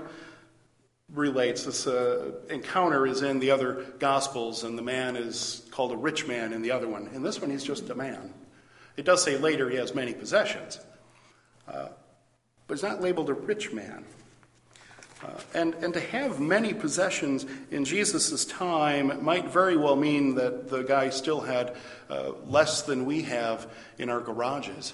relates, 1.14 1.64
this 1.64 1.88
uh, 1.88 2.32
encounter 2.50 3.08
is 3.08 3.22
in 3.22 3.40
the 3.40 3.52
other 3.52 3.86
Gospels, 4.00 4.64
and 4.64 4.78
the 4.78 4.82
man 4.82 5.16
is 5.16 5.66
called 5.72 5.92
a 5.92 5.98
rich 5.98 6.28
man 6.28 6.54
in 6.54 6.62
the 6.62 6.72
other 6.72 6.88
one. 6.88 7.08
In 7.14 7.24
this 7.24 7.40
one, 7.40 7.50
he's 7.50 7.64
just 7.64 7.90
a 7.90 7.96
man. 7.96 8.34
It 8.98 9.06
does 9.06 9.24
say 9.24 9.38
later 9.38 9.70
he 9.70 9.78
has 9.78 9.96
many 9.96 10.14
possessions, 10.14 10.80
uh, 11.68 11.90
but 12.68 12.74
he's 12.74 12.84
not 12.84 13.02
labeled 13.02 13.30
a 13.30 13.34
rich 13.34 13.72
man. 13.72 14.04
Uh, 15.24 15.30
and, 15.54 15.74
and 15.76 15.94
to 15.94 16.00
have 16.00 16.40
many 16.40 16.74
possessions 16.74 17.46
in 17.72 17.86
Jesus' 17.86 18.46
time 18.46 19.24
might 19.24 19.50
very 19.50 19.76
well 19.76 19.96
mean 19.96 20.36
that 20.36 20.70
the 20.70 20.84
guy 20.84 21.10
still 21.10 21.42
had 21.42 21.76
uh, 22.10 22.34
less 22.46 22.84
than 22.84 23.06
we 23.06 23.24
have 23.24 23.68
in 23.98 24.10
our 24.10 24.20
garages 24.20 24.94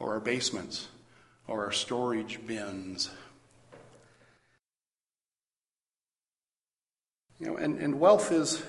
or 0.00 0.14
our 0.14 0.20
basements 0.20 0.88
or 1.46 1.64
our 1.64 1.72
storage 1.72 2.44
bins. 2.44 3.10
Know, 7.42 7.56
and, 7.56 7.78
and 7.78 7.98
wealth 7.98 8.30
is, 8.30 8.62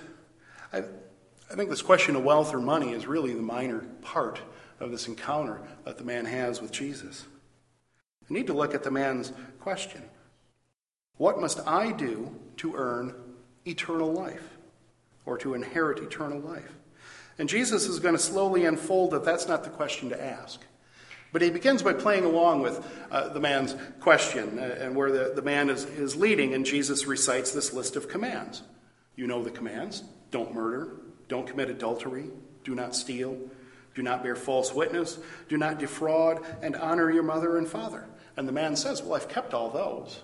I, 0.71 0.79
I 0.79 1.55
think 1.55 1.69
this 1.69 1.81
question 1.81 2.15
of 2.15 2.23
wealth 2.23 2.53
or 2.53 2.59
money 2.59 2.91
is 2.91 3.05
really 3.05 3.33
the 3.33 3.41
minor 3.41 3.85
part 4.01 4.41
of 4.79 4.91
this 4.91 5.07
encounter 5.07 5.61
that 5.85 5.97
the 5.97 6.03
man 6.03 6.25
has 6.25 6.61
with 6.61 6.71
Jesus. 6.71 7.25
We 8.29 8.35
need 8.35 8.47
to 8.47 8.53
look 8.53 8.73
at 8.73 8.83
the 8.83 8.91
man's 8.91 9.31
question. 9.59 10.01
What 11.17 11.39
must 11.39 11.59
I 11.67 11.91
do 11.91 12.35
to 12.57 12.73
earn 12.75 13.13
eternal 13.65 14.11
life 14.11 14.57
or 15.25 15.37
to 15.37 15.53
inherit 15.53 15.99
eternal 15.99 16.39
life? 16.39 16.73
And 17.37 17.47
Jesus 17.47 17.87
is 17.87 17.99
going 17.99 18.15
to 18.15 18.21
slowly 18.21 18.65
unfold 18.65 19.11
that 19.11 19.23
that's 19.23 19.47
not 19.47 19.63
the 19.63 19.69
question 19.69 20.09
to 20.09 20.23
ask. 20.23 20.61
But 21.33 21.41
he 21.41 21.49
begins 21.49 21.81
by 21.81 21.93
playing 21.93 22.25
along 22.25 22.61
with 22.61 22.87
uh, 23.11 23.29
the 23.29 23.39
man's 23.39 23.75
question 23.99 24.59
uh, 24.59 24.77
and 24.79 24.95
where 24.95 25.11
the, 25.11 25.33
the 25.35 25.41
man 25.41 25.71
is, 25.71 25.83
is 25.85 26.15
leading, 26.15 26.53
and 26.53 26.63
Jesus 26.63 27.07
recites 27.07 27.51
this 27.51 27.73
list 27.73 27.95
of 27.95 28.07
commands. 28.07 28.61
You 29.15 29.25
know 29.27 29.43
the 29.43 29.51
commands 29.51 30.03
don't 30.29 30.53
murder, 30.53 30.95
don't 31.27 31.47
commit 31.47 31.69
adultery, 31.69 32.29
do 32.63 32.75
not 32.75 32.95
steal, 32.95 33.37
do 33.95 34.03
not 34.03 34.23
bear 34.23 34.35
false 34.35 34.73
witness, 34.73 35.17
do 35.49 35.57
not 35.57 35.79
defraud, 35.79 36.43
and 36.61 36.75
honor 36.75 37.11
your 37.11 37.23
mother 37.23 37.57
and 37.57 37.67
father. 37.67 38.05
And 38.37 38.47
the 38.47 38.51
man 38.51 38.75
says, 38.75 39.01
Well, 39.01 39.15
I've 39.15 39.27
kept 39.27 39.53
all 39.55 39.69
those. 39.69 40.21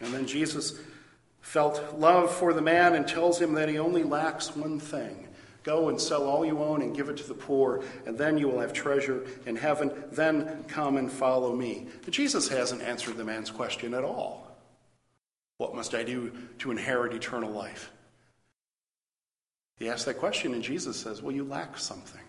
And 0.00 0.12
then 0.12 0.26
Jesus 0.26 0.78
felt 1.40 1.98
love 1.98 2.34
for 2.34 2.52
the 2.52 2.62
man 2.62 2.94
and 2.94 3.06
tells 3.06 3.40
him 3.40 3.54
that 3.54 3.68
he 3.68 3.78
only 3.78 4.02
lacks 4.02 4.56
one 4.56 4.80
thing. 4.80 5.28
Go 5.64 5.88
and 5.88 5.98
sell 6.00 6.24
all 6.24 6.44
you 6.44 6.62
own 6.62 6.82
and 6.82 6.94
give 6.94 7.08
it 7.08 7.16
to 7.16 7.26
the 7.26 7.34
poor, 7.34 7.82
and 8.06 8.16
then 8.16 8.38
you 8.38 8.48
will 8.48 8.60
have 8.60 8.72
treasure 8.72 9.24
in 9.46 9.56
heaven. 9.56 9.90
Then 10.12 10.64
come 10.68 10.98
and 10.98 11.10
follow 11.10 11.56
me. 11.56 11.88
But 12.04 12.12
Jesus 12.12 12.48
hasn't 12.48 12.82
answered 12.82 13.16
the 13.16 13.24
man's 13.24 13.50
question 13.50 13.94
at 13.94 14.04
all. 14.04 14.56
What 15.56 15.74
must 15.74 15.94
I 15.94 16.02
do 16.02 16.32
to 16.58 16.70
inherit 16.70 17.14
eternal 17.14 17.50
life? 17.50 17.90
He 19.78 19.88
asks 19.88 20.04
that 20.04 20.18
question, 20.18 20.52
and 20.52 20.62
Jesus 20.62 20.98
says, 20.98 21.22
Well, 21.22 21.34
you 21.34 21.44
lack 21.44 21.78
something. 21.78 22.20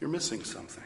You're 0.00 0.10
missing 0.10 0.44
something. 0.44 0.84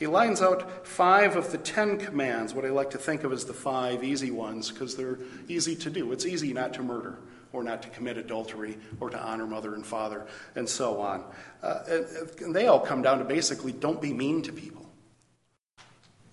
He 0.00 0.06
lines 0.06 0.40
out 0.40 0.86
five 0.86 1.36
of 1.36 1.52
the 1.52 1.58
Ten 1.58 1.98
Commands, 1.98 2.54
what 2.54 2.64
I 2.64 2.70
like 2.70 2.90
to 2.90 2.98
think 2.98 3.22
of 3.22 3.32
as 3.32 3.44
the 3.44 3.52
five 3.52 4.02
easy 4.02 4.30
ones, 4.30 4.70
because 4.70 4.96
they're 4.96 5.18
easy 5.46 5.76
to 5.76 5.90
do. 5.90 6.10
It's 6.12 6.24
easy 6.24 6.54
not 6.54 6.72
to 6.74 6.82
murder, 6.82 7.18
or 7.52 7.62
not 7.62 7.82
to 7.82 7.88
commit 7.88 8.16
adultery, 8.16 8.78
or 9.00 9.10
to 9.10 9.18
honor 9.18 9.46
mother 9.46 9.74
and 9.74 9.84
father, 9.84 10.26
and 10.54 10.68
so 10.68 11.00
on. 11.00 11.24
Uh, 11.62 11.82
and, 11.88 12.06
and, 12.42 12.54
they 12.54 12.66
all 12.66 12.80
come 12.80 13.02
down 13.02 13.18
to 13.18 13.24
basically 13.24 13.72
don't 13.72 14.00
be 14.00 14.12
mean 14.12 14.42
to 14.42 14.52
people, 14.52 14.86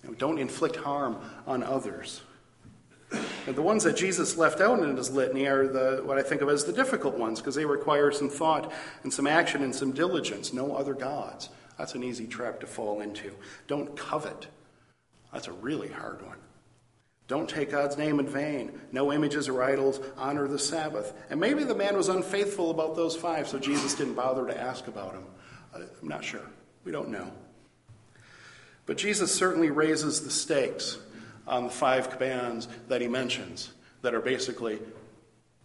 you 0.02 0.10
know, 0.10 0.14
don't 0.14 0.38
inflict 0.38 0.76
harm 0.76 1.16
on 1.46 1.62
others. 1.62 2.22
And 3.46 3.56
the 3.56 3.62
ones 3.62 3.84
that 3.84 3.96
Jesus 3.96 4.36
left 4.36 4.60
out 4.60 4.80
in 4.80 4.96
his 4.96 5.10
litany 5.10 5.46
are 5.46 5.66
the, 5.66 6.02
what 6.04 6.18
I 6.18 6.22
think 6.22 6.42
of 6.42 6.48
as 6.50 6.64
the 6.64 6.72
difficult 6.72 7.16
ones, 7.16 7.40
because 7.40 7.54
they 7.54 7.64
require 7.64 8.12
some 8.12 8.28
thought 8.28 8.70
and 9.02 9.12
some 9.12 9.26
action 9.26 9.62
and 9.62 9.74
some 9.74 9.92
diligence. 9.92 10.52
No 10.52 10.76
other 10.76 10.94
gods. 10.94 11.48
That's 11.78 11.94
an 11.94 12.04
easy 12.04 12.26
trap 12.26 12.60
to 12.60 12.66
fall 12.66 13.00
into. 13.00 13.34
Don't 13.66 13.96
covet. 13.96 14.48
That's 15.32 15.48
a 15.48 15.52
really 15.52 15.88
hard 15.88 16.20
one. 16.26 16.36
Don't 17.28 17.48
take 17.48 17.70
God's 17.70 17.98
name 17.98 18.18
in 18.20 18.26
vain. 18.26 18.80
No 18.90 19.12
images 19.12 19.48
or 19.48 19.62
idols. 19.62 20.00
Honor 20.16 20.48
the 20.48 20.58
Sabbath. 20.58 21.12
And 21.28 21.38
maybe 21.38 21.62
the 21.62 21.74
man 21.74 21.94
was 21.96 22.08
unfaithful 22.08 22.70
about 22.70 22.96
those 22.96 23.14
five, 23.14 23.46
so 23.46 23.58
Jesus 23.58 23.94
didn't 23.94 24.14
bother 24.14 24.46
to 24.46 24.58
ask 24.58 24.88
about 24.88 25.12
him. 25.12 25.24
Uh, 25.74 25.80
I'm 26.00 26.08
not 26.08 26.24
sure. 26.24 26.40
We 26.84 26.90
don't 26.90 27.10
know. 27.10 27.30
But 28.86 28.96
Jesus 28.96 29.32
certainly 29.34 29.70
raises 29.70 30.22
the 30.22 30.30
stakes 30.30 30.98
on 31.46 31.64
the 31.64 31.70
five 31.70 32.08
commands 32.08 32.66
that 32.88 33.02
he 33.02 33.08
mentions 33.08 33.72
that 34.00 34.14
are 34.14 34.20
basically 34.20 34.78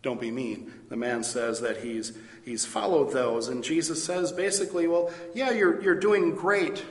don't 0.02 0.20
be 0.20 0.32
mean. 0.32 0.70
The 0.90 0.98
man 0.98 1.24
says 1.24 1.62
that 1.62 1.78
he's, 1.78 2.12
he's 2.44 2.66
followed 2.66 3.14
those. 3.14 3.48
And 3.48 3.64
Jesus 3.64 4.04
says 4.04 4.34
basically, 4.34 4.86
well, 4.86 5.12
yeah, 5.34 5.52
you're, 5.52 5.82
you're 5.82 5.96
doing 5.96 6.36
great 6.36 6.84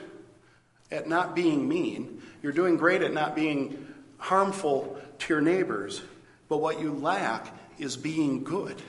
at 0.91 1.07
not 1.07 1.35
being 1.35 1.69
mean. 1.69 2.23
You're 2.41 2.53
doing 2.53 2.75
great 2.75 3.03
at 3.03 3.13
not 3.13 3.35
being 3.35 3.92
harmful 4.23 4.97
to 5.19 5.33
your 5.33 5.41
neighbors. 5.41 6.01
But 6.47 6.61
what 6.61 6.79
you 6.79 6.93
lack 6.93 7.53
is 7.77 7.97
being 7.97 8.45
good. 8.45 8.81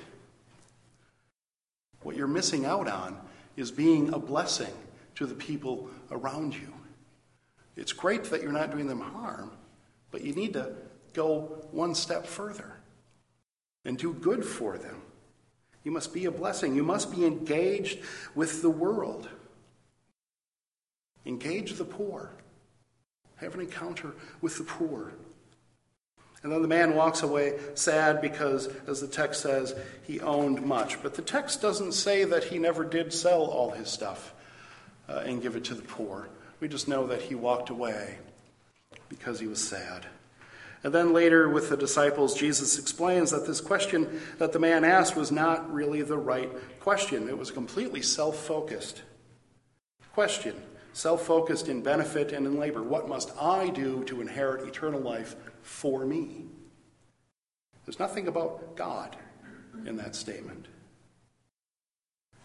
What 2.02 2.14
you're 2.14 2.28
missing 2.28 2.64
out 2.64 2.86
on 2.86 3.18
is 3.56 3.72
being 3.72 4.14
a 4.14 4.18
blessing 4.18 4.72
to 5.16 5.26
the 5.26 5.34
people 5.34 5.88
around 6.12 6.54
you. 6.54 6.72
It's 7.76 7.92
great 7.92 8.22
that 8.24 8.42
you're 8.42 8.52
not 8.52 8.70
doing 8.70 8.86
them 8.86 9.00
harm, 9.00 9.50
but 10.12 10.22
you 10.22 10.34
need 10.34 10.52
to 10.52 10.72
go 11.14 11.66
one 11.72 11.96
step 11.96 12.26
further 12.26 12.76
and 13.84 13.98
do 13.98 14.12
good 14.12 14.44
for 14.44 14.78
them. 14.78 15.02
You 15.82 15.90
must 15.90 16.14
be 16.14 16.26
a 16.26 16.30
blessing. 16.30 16.76
You 16.76 16.84
must 16.84 17.10
be 17.10 17.26
engaged 17.26 17.98
with 18.36 18.62
the 18.62 18.70
world. 18.70 19.28
Engage 21.26 21.72
the 21.74 21.84
poor. 21.84 22.30
Have 23.36 23.54
an 23.54 23.62
encounter 23.62 24.14
with 24.40 24.58
the 24.58 24.64
poor. 24.64 25.12
And 26.44 26.52
then 26.52 26.60
the 26.60 26.68
man 26.68 26.94
walks 26.94 27.22
away 27.22 27.58
sad 27.74 28.20
because, 28.20 28.68
as 28.86 29.00
the 29.00 29.08
text 29.08 29.40
says, 29.40 29.74
he 30.02 30.20
owned 30.20 30.62
much. 30.62 31.02
But 31.02 31.14
the 31.14 31.22
text 31.22 31.62
doesn't 31.62 31.92
say 31.92 32.24
that 32.24 32.44
he 32.44 32.58
never 32.58 32.84
did 32.84 33.14
sell 33.14 33.44
all 33.46 33.70
his 33.70 33.88
stuff 33.88 34.34
uh, 35.08 35.22
and 35.24 35.40
give 35.40 35.56
it 35.56 35.64
to 35.64 35.74
the 35.74 35.82
poor. 35.82 36.28
We 36.60 36.68
just 36.68 36.86
know 36.86 37.06
that 37.06 37.22
he 37.22 37.34
walked 37.34 37.70
away 37.70 38.18
because 39.08 39.40
he 39.40 39.46
was 39.46 39.66
sad. 39.66 40.06
And 40.82 40.92
then 40.92 41.14
later, 41.14 41.48
with 41.48 41.70
the 41.70 41.78
disciples, 41.78 42.34
Jesus 42.34 42.78
explains 42.78 43.30
that 43.30 43.46
this 43.46 43.62
question 43.62 44.20
that 44.36 44.52
the 44.52 44.58
man 44.58 44.84
asked 44.84 45.16
was 45.16 45.32
not 45.32 45.72
really 45.72 46.02
the 46.02 46.18
right 46.18 46.50
question. 46.80 47.26
It 47.26 47.38
was 47.38 47.48
a 47.48 47.54
completely 47.54 48.02
self 48.02 48.36
focused 48.36 49.00
question, 50.12 50.54
self 50.94 51.26
focused 51.26 51.68
in 51.68 51.82
benefit 51.82 52.32
and 52.32 52.46
in 52.46 52.58
labor. 52.58 52.82
What 52.82 53.08
must 53.08 53.30
I 53.38 53.68
do 53.68 54.04
to 54.04 54.20
inherit 54.20 54.66
eternal 54.66 55.00
life 55.00 55.36
for 55.60 56.06
me? 56.06 56.46
There's 57.84 57.98
nothing 57.98 58.28
about 58.28 58.76
God 58.76 59.16
in 59.84 59.96
that 59.96 60.14
statement. 60.14 60.68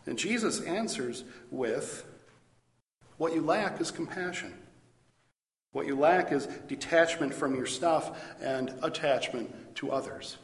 And 0.05 0.17
Jesus 0.17 0.61
answers 0.61 1.23
with 1.51 2.03
what 3.17 3.33
you 3.33 3.41
lack 3.41 3.79
is 3.79 3.91
compassion. 3.91 4.53
What 5.71 5.85
you 5.85 5.95
lack 5.95 6.31
is 6.31 6.47
detachment 6.67 7.33
from 7.33 7.55
your 7.55 7.67
stuff 7.67 8.19
and 8.41 8.73
attachment 8.81 9.75
to 9.75 9.91
others. 9.91 10.37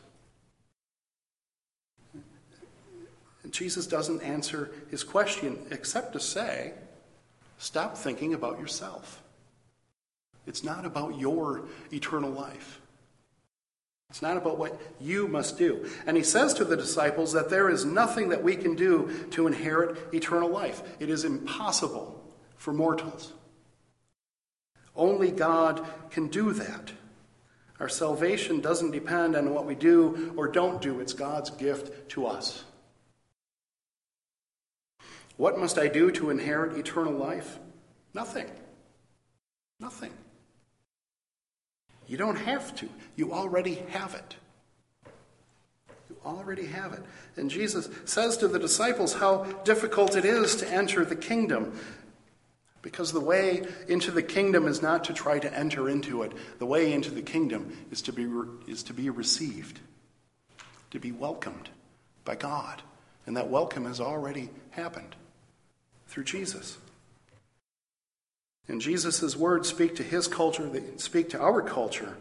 And 3.43 3.51
Jesus 3.51 3.87
doesn't 3.87 4.21
answer 4.21 4.71
his 4.91 5.03
question 5.03 5.57
except 5.71 6.13
to 6.13 6.19
say, 6.19 6.73
stop 7.57 7.97
thinking 7.97 8.33
about 8.33 8.59
yourself. 8.59 9.21
It's 10.47 10.63
not 10.63 10.85
about 10.85 11.17
your 11.17 11.65
eternal 11.91 12.31
life. 12.31 12.79
It's 14.09 14.21
not 14.21 14.37
about 14.37 14.57
what 14.57 14.79
you 15.01 15.27
must 15.27 15.57
do. 15.57 15.89
And 16.05 16.15
he 16.15 16.23
says 16.23 16.53
to 16.55 16.65
the 16.65 16.77
disciples 16.77 17.33
that 17.33 17.49
there 17.49 17.69
is 17.69 17.83
nothing 17.83 18.29
that 18.29 18.43
we 18.43 18.55
can 18.55 18.75
do 18.75 19.27
to 19.31 19.47
inherit 19.47 20.13
eternal 20.13 20.49
life. 20.49 20.81
It 20.99 21.09
is 21.09 21.25
impossible 21.25 22.23
for 22.55 22.71
mortals. 22.71 23.33
Only 24.95 25.31
God 25.31 25.85
can 26.11 26.27
do 26.27 26.53
that. 26.53 26.91
Our 27.79 27.89
salvation 27.89 28.61
doesn't 28.61 28.91
depend 28.91 29.35
on 29.35 29.53
what 29.53 29.65
we 29.65 29.75
do 29.75 30.33
or 30.37 30.47
don't 30.47 30.81
do, 30.81 31.01
it's 31.01 31.13
God's 31.13 31.49
gift 31.49 32.09
to 32.11 32.27
us. 32.27 32.63
What 35.37 35.59
must 35.59 35.77
I 35.77 35.87
do 35.87 36.11
to 36.11 36.29
inherit 36.29 36.77
eternal 36.77 37.13
life? 37.13 37.59
Nothing. 38.13 38.47
Nothing. 39.79 40.13
You 42.07 42.17
don't 42.17 42.37
have 42.37 42.73
to. 42.77 42.89
You 43.15 43.33
already 43.33 43.75
have 43.89 44.13
it. 44.13 44.35
You 46.09 46.15
already 46.25 46.67
have 46.67 46.93
it. 46.93 47.03
And 47.35 47.49
Jesus 47.49 47.89
says 48.05 48.37
to 48.37 48.47
the 48.47 48.59
disciples 48.59 49.13
how 49.13 49.43
difficult 49.63 50.15
it 50.15 50.23
is 50.23 50.55
to 50.57 50.69
enter 50.69 51.03
the 51.03 51.15
kingdom. 51.15 51.77
Because 52.81 53.11
the 53.11 53.19
way 53.19 53.65
into 53.87 54.11
the 54.11 54.21
kingdom 54.21 54.67
is 54.67 54.81
not 54.81 55.03
to 55.05 55.13
try 55.13 55.39
to 55.39 55.53
enter 55.53 55.89
into 55.89 56.21
it. 56.21 56.31
The 56.59 56.67
way 56.67 56.93
into 56.93 57.09
the 57.09 57.23
kingdom 57.23 57.75
is 57.91 58.01
to 58.03 58.13
be, 58.13 58.25
re- 58.25 58.47
is 58.67 58.83
to 58.83 58.93
be 58.93 59.09
received, 59.09 59.79
to 60.91 60.99
be 60.99 61.11
welcomed 61.11 61.69
by 62.23 62.35
God. 62.35 62.83
And 63.25 63.35
that 63.35 63.49
welcome 63.49 63.85
has 63.85 63.99
already 63.99 64.51
happened 64.69 65.15
through 66.07 66.23
Jesus. 66.25 66.77
And 68.67 68.81
Jesus' 68.81 69.35
words 69.35 69.69
speak 69.69 69.95
to 69.97 70.03
his 70.03 70.27
culture, 70.27 70.67
they 70.67 70.83
speak 70.97 71.29
to 71.29 71.39
our 71.39 71.61
culture, 71.61 72.17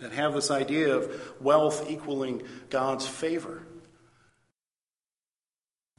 that 0.00 0.12
have 0.12 0.34
this 0.34 0.50
idea 0.50 0.94
of 0.94 1.40
wealth 1.40 1.90
equaling 1.90 2.42
God's 2.70 3.06
favor. 3.06 3.62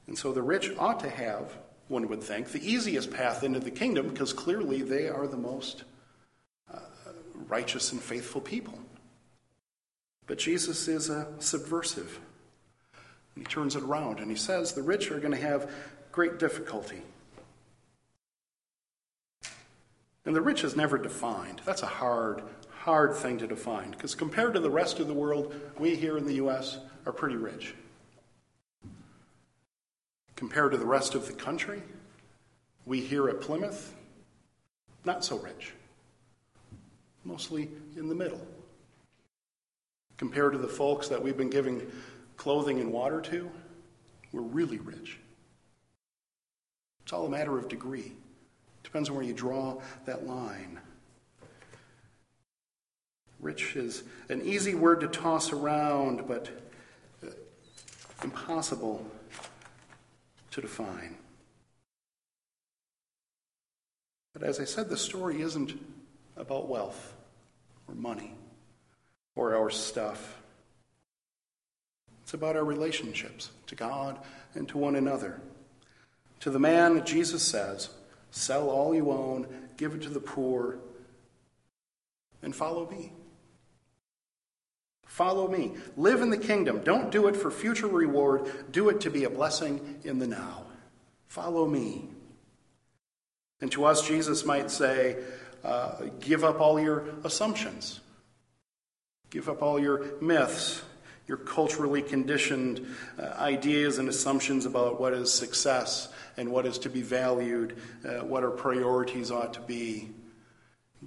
And 0.07 0.17
so 0.17 0.33
the 0.33 0.41
rich 0.41 0.71
ought 0.77 0.99
to 0.99 1.09
have 1.09 1.57
one 1.87 2.07
would 2.07 2.23
think, 2.23 2.49
the 2.49 2.71
easiest 2.71 3.11
path 3.11 3.43
into 3.43 3.59
the 3.59 3.71
kingdom 3.71 4.09
because 4.09 4.33
clearly 4.33 4.81
they 4.81 5.09
are 5.09 5.27
the 5.27 5.37
most 5.37 5.83
uh, 6.73 6.79
righteous 7.47 7.91
and 7.91 8.01
faithful 8.01 8.41
people. 8.41 8.77
But 10.25 10.37
Jesus 10.37 10.87
is 10.87 11.09
a 11.09 11.27
subversive. 11.39 12.19
He 13.35 13.43
turns 13.43 13.75
it 13.75 13.83
around 13.83 14.19
and 14.19 14.29
he 14.29 14.37
says 14.37 14.73
the 14.73 14.81
rich 14.81 15.11
are 15.11 15.19
going 15.19 15.33
to 15.33 15.41
have 15.41 15.69
great 16.13 16.37
difficulty. 16.37 17.01
And 20.25 20.33
the 20.33 20.41
rich 20.41 20.63
is 20.63 20.77
never 20.77 20.97
defined. 20.97 21.61
That's 21.65 21.81
a 21.81 21.87
hard, 21.87 22.43
hard 22.69 23.15
thing 23.15 23.39
to 23.39 23.47
define 23.47 23.91
because 23.91 24.15
compared 24.15 24.53
to 24.53 24.61
the 24.61 24.69
rest 24.69 24.99
of 24.99 25.07
the 25.07 25.13
world, 25.13 25.53
we 25.77 25.95
here 25.95 26.17
in 26.17 26.25
the 26.25 26.35
U.S. 26.35 26.77
are 27.05 27.11
pretty 27.11 27.35
rich. 27.35 27.73
Compared 30.37 30.71
to 30.71 30.77
the 30.77 30.85
rest 30.85 31.15
of 31.15 31.27
the 31.27 31.33
country, 31.33 31.81
we 32.85 33.01
here 33.01 33.27
at 33.27 33.41
Plymouth, 33.41 33.93
not 35.03 35.25
so 35.25 35.37
rich. 35.39 35.73
Mostly 37.25 37.69
in 37.97 38.07
the 38.07 38.15
middle. 38.15 38.45
Compared 40.17 40.53
to 40.53 40.59
the 40.59 40.67
folks 40.67 41.07
that 41.07 41.21
we've 41.21 41.37
been 41.37 41.49
giving 41.49 41.81
clothing 42.37 42.79
and 42.79 42.91
water 42.91 43.19
to, 43.21 43.49
we're 44.31 44.41
really 44.41 44.77
rich. 44.77 45.17
It's 47.13 47.19
all 47.19 47.27
a 47.27 47.29
matter 47.29 47.59
of 47.59 47.67
degree. 47.67 48.11
Depends 48.81 49.07
on 49.07 49.15
where 49.15 49.23
you 49.23 49.35
draw 49.35 49.79
that 50.05 50.25
line. 50.25 50.79
Rich 53.39 53.75
is 53.75 54.01
an 54.29 54.41
easy 54.41 54.73
word 54.73 55.01
to 55.01 55.07
toss 55.07 55.53
around, 55.53 56.27
but 56.27 56.49
uh, 57.23 57.29
impossible 58.23 59.05
to 60.49 60.61
define. 60.61 61.15
But 64.33 64.41
as 64.41 64.59
I 64.59 64.63
said, 64.63 64.89
the 64.89 64.97
story 64.97 65.39
isn't 65.41 65.79
about 66.35 66.67
wealth 66.67 67.13
or 67.87 67.93
money 67.93 68.33
or 69.35 69.55
our 69.55 69.69
stuff. 69.69 70.41
It's 72.23 72.33
about 72.33 72.55
our 72.55 72.65
relationships 72.65 73.51
to 73.67 73.75
God 73.75 74.17
and 74.55 74.67
to 74.69 74.79
one 74.79 74.95
another. 74.95 75.39
To 76.43 76.49
the 76.49 76.59
man, 76.59 77.05
Jesus 77.05 77.41
says, 77.41 77.87
Sell 78.31 78.69
all 78.69 78.93
you 78.93 79.11
own, 79.11 79.47
give 79.77 79.93
it 79.93 80.01
to 80.01 80.09
the 80.09 80.19
poor, 80.19 80.77
and 82.41 82.53
follow 82.53 82.85
me. 82.89 83.13
Follow 85.05 85.47
me. 85.47 85.71
Live 85.95 86.19
in 86.19 86.31
the 86.31 86.37
kingdom. 86.37 86.81
Don't 86.83 87.11
do 87.11 87.27
it 87.27 87.37
for 87.37 87.49
future 87.49 87.87
reward. 87.87 88.51
Do 88.73 88.89
it 88.89 88.99
to 89.01 89.09
be 89.09 89.23
a 89.23 89.29
blessing 89.29 90.01
in 90.03 90.19
the 90.19 90.27
now. 90.27 90.65
Follow 91.27 91.65
me. 91.65 92.09
And 93.61 93.71
to 93.71 93.85
us, 93.85 94.05
Jesus 94.05 94.43
might 94.43 94.69
say, 94.69 95.23
uh, 95.63 96.07
give 96.19 96.43
up 96.43 96.59
all 96.59 96.77
your 96.77 97.05
assumptions, 97.23 98.01
give 99.29 99.47
up 99.47 99.61
all 99.61 99.79
your 99.79 100.19
myths, 100.19 100.81
your 101.25 101.37
culturally 101.37 102.01
conditioned 102.01 102.85
uh, 103.17 103.27
ideas 103.39 103.97
and 103.97 104.09
assumptions 104.09 104.65
about 104.65 104.99
what 104.99 105.13
is 105.13 105.31
success 105.31 106.09
and 106.37 106.51
what 106.51 106.65
is 106.65 106.77
to 106.79 106.89
be 106.89 107.01
valued, 107.01 107.77
uh, 108.05 108.25
what 108.25 108.43
our 108.43 108.51
priorities 108.51 109.31
ought 109.31 109.53
to 109.53 109.61
be. 109.61 110.09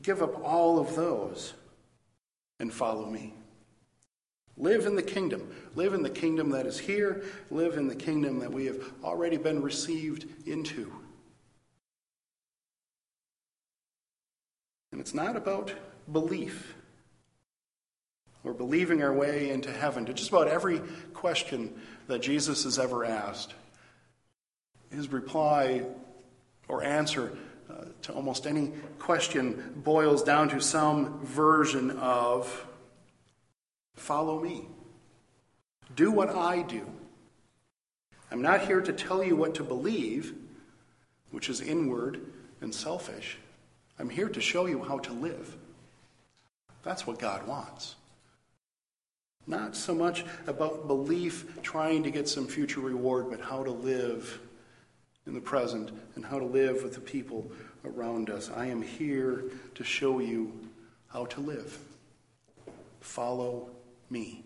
Give 0.03 0.23
up 0.23 0.43
all 0.45 0.79
of 0.79 0.95
those 0.95 1.55
and 2.61 2.73
follow 2.73 3.07
me. 3.07 3.35
Live 4.59 4.87
in 4.87 4.97
the 4.97 5.03
kingdom. 5.03 5.55
Live 5.75 5.93
in 5.93 6.03
the 6.03 6.11
kingdom 6.11 6.51
that 6.51 6.67
is 6.67 6.79
here. 6.79 7.25
Live 7.51 7.77
in 7.77 7.89
the 7.89 7.95
kingdom 7.95 8.39
that 8.39 8.53
we 8.53 8.65
have 8.67 8.83
already 9.05 9.37
been 9.37 9.63
received 9.63 10.27
into. 10.47 10.91
And 14.93 15.01
it's 15.01 15.13
not 15.13 15.37
about 15.37 15.75
belief 16.11 16.75
or 18.45 18.55
believing 18.55 19.03
our 19.03 19.13
way 19.13 19.51
into 19.51 19.71
heaven. 19.71 20.07
To 20.07 20.15
just 20.15 20.31
about 20.31 20.49
every 20.49 20.81
question 21.13 21.79
that 22.07 22.23
Jesus 22.23 22.65
has 22.65 22.79
ever 22.79 23.05
asked, 23.05 23.53
his 24.91 25.13
reply 25.13 25.83
or 26.69 26.83
answer 26.83 27.37
uh, 27.71 27.85
to 28.03 28.13
almost 28.13 28.47
any 28.47 28.73
question 28.99 29.73
boils 29.77 30.23
down 30.23 30.49
to 30.49 30.61
some 30.61 31.21
version 31.25 31.91
of 31.93 32.67
follow 33.95 34.41
me. 34.41 34.69
Do 35.95 36.11
what 36.11 36.31
I 36.31 36.63
do. 36.63 36.87
I'm 38.31 38.43
not 38.43 38.67
here 38.67 38.81
to 38.81 38.93
tell 38.93 39.23
you 39.23 39.37
what 39.37 39.55
to 39.57 39.65
believe, 39.65 40.35
which 41.31 41.49
is 41.49 41.61
inward 41.61 42.21
and 42.61 42.75
selfish. 42.75 43.39
I'm 43.99 44.11
here 44.11 44.29
to 44.29 44.41
show 44.41 44.67
you 44.67 44.83
how 44.83 44.99
to 44.99 45.13
live. 45.13 45.57
That's 46.83 47.07
what 47.07 47.19
God 47.19 47.47
wants. 47.47 47.97
Not 49.47 49.77
so 49.77 49.95
much 49.95 50.25
about 50.47 50.87
belief 50.87 51.63
trying 51.63 52.03
to 52.03 52.11
get 52.11 52.29
some 52.29 52.47
future 52.47 52.81
reward, 52.81 53.31
but 53.31 53.41
how 53.41 53.63
to 53.63 53.71
live 53.71 54.41
in 55.27 55.35
the 55.35 55.41
present 55.41 55.91
and 56.15 56.25
how 56.25 56.39
to 56.39 56.45
live 56.45 56.83
with 56.83 56.95
the 56.95 57.01
people 57.01 57.51
around 57.85 58.31
us. 58.31 58.51
I 58.55 58.67
am 58.67 58.83
here 58.83 59.45
to 59.75 59.85
show 59.85 60.21
you 60.21 60.53
how 61.09 61.27
to 61.27 61.41
live. 61.41 61.79
Follow 63.01 63.71
me. 64.11 64.45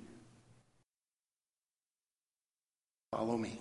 Follow 3.12 3.36
me. 3.36 3.60